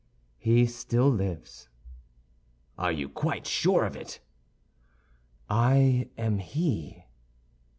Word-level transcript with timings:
"He 0.39 0.65
still 0.65 1.09
lives." 1.11 1.69
"Are 2.75 2.91
you 2.91 3.07
quite 3.07 3.45
sure 3.45 3.85
of 3.85 3.95
it?" 3.95 4.19
"I 5.47 6.09
am 6.17 6.39
he." 6.39 7.05